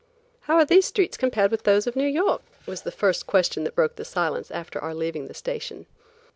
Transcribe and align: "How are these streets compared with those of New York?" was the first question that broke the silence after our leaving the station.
"How 0.47 0.55
are 0.55 0.65
these 0.65 0.85
streets 0.87 1.15
compared 1.15 1.51
with 1.51 1.61
those 1.61 1.85
of 1.85 1.95
New 1.95 2.07
York?" 2.07 2.41
was 2.65 2.81
the 2.81 2.91
first 2.91 3.27
question 3.27 3.65
that 3.65 3.75
broke 3.75 3.97
the 3.97 4.03
silence 4.03 4.49
after 4.49 4.79
our 4.79 4.95
leaving 4.95 5.27
the 5.27 5.35
station. 5.35 5.85